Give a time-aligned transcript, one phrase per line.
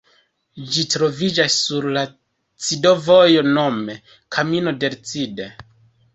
[0.75, 2.03] Ĝi troviĝas sur la
[2.69, 3.99] Cido-vojo nome
[4.39, 5.47] "Camino del Cid".